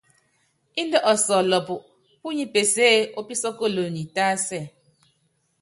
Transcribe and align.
Índɛ 0.81 0.99
ɔsɔlɔpɔ, 1.11 1.73
púnyipeseé, 2.21 2.99
opísókolonyi 3.19 4.03
tásɛ. 4.15 4.59